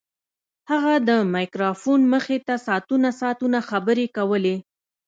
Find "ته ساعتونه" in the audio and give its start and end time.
2.47-3.09